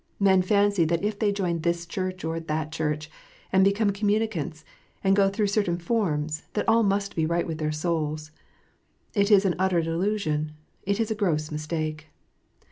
[0.19, 3.07] Men fancy if they join this Church or that Church,
[3.53, 4.63] and become com municants,
[5.03, 8.31] and go through certain forms, that all must be right with their souls.
[9.13, 10.53] It is an utter delusion:
[10.87, 12.07] it is a gross mistake.